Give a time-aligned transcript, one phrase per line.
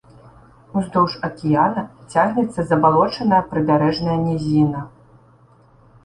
[0.79, 4.81] Уздоўж акіяна цягнецца забалочаная прыбярэжная нізіна.